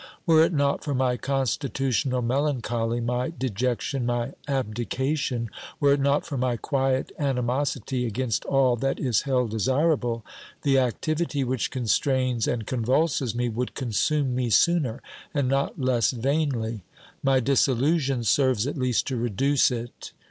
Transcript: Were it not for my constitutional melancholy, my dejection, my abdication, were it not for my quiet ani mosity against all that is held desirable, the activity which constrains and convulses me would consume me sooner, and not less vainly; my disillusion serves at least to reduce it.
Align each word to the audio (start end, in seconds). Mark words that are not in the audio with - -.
Were 0.25 0.43
it 0.43 0.51
not 0.51 0.83
for 0.83 0.95
my 0.95 1.15
constitutional 1.15 2.23
melancholy, 2.23 2.99
my 2.99 3.29
dejection, 3.37 4.03
my 4.03 4.33
abdication, 4.47 5.51
were 5.79 5.93
it 5.93 5.99
not 5.99 6.25
for 6.25 6.37
my 6.39 6.57
quiet 6.57 7.11
ani 7.19 7.43
mosity 7.43 8.07
against 8.07 8.43
all 8.45 8.75
that 8.77 8.99
is 8.99 9.21
held 9.29 9.51
desirable, 9.51 10.25
the 10.63 10.79
activity 10.79 11.43
which 11.43 11.69
constrains 11.69 12.47
and 12.47 12.65
convulses 12.65 13.35
me 13.35 13.47
would 13.47 13.75
consume 13.75 14.33
me 14.33 14.49
sooner, 14.49 15.03
and 15.35 15.47
not 15.47 15.79
less 15.79 16.09
vainly; 16.09 16.81
my 17.21 17.39
disillusion 17.39 18.23
serves 18.23 18.65
at 18.65 18.79
least 18.79 19.05
to 19.05 19.17
reduce 19.17 19.69
it. 19.69 20.13